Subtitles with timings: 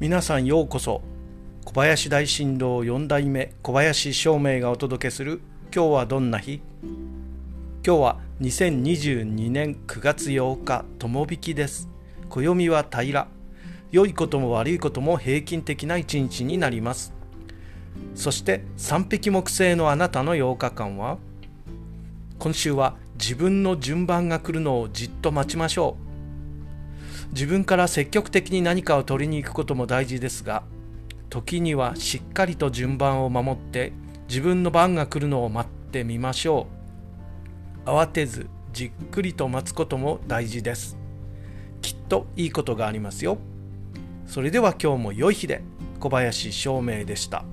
[0.00, 1.02] 皆さんようこそ。
[1.64, 5.40] 小林大震動4代目小林照明がお届けする
[5.74, 6.60] 今日はどんな日？
[7.84, 11.88] 今日は2022年9月8日友引きです。
[12.28, 13.12] 暦は平。
[13.12, 13.26] ら
[13.90, 17.12] 良いことも悪いことも平均的な一日になります。
[18.14, 21.18] そして三匹木星のあなたの8日間は
[22.38, 26.07] 今週は自分の順番が来るのをじっと待ちましょう。
[27.32, 30.62] 自分から積極的に何かを取りに行くことも大事ですが
[31.30, 33.92] 時にはしっかりと順番を守って
[34.28, 36.66] 自分の番が来るのを待ってみましょ
[37.86, 37.88] う。
[37.88, 40.98] 慌てずじっくりと待つことも大事です。
[41.80, 43.38] きっといいことがありますよ。
[44.26, 45.62] それでは今日も良い日で
[46.00, 47.44] 小林照明でした。